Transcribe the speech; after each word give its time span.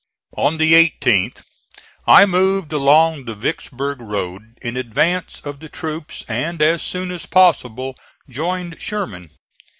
On 0.35 0.57
the 0.57 0.73
18th 0.73 1.43
I 2.07 2.25
moved 2.25 2.73
along 2.73 3.25
the 3.25 3.35
Vicksburg 3.35 4.01
road 4.01 4.57
in 4.63 4.75
advance 4.75 5.39
of 5.41 5.59
the 5.59 5.69
troops 5.69 6.25
and 6.27 6.59
as 6.59 6.81
soon 6.81 7.11
as 7.11 7.27
possible 7.27 7.95
joined 8.27 8.81
Sherman. 8.81 9.29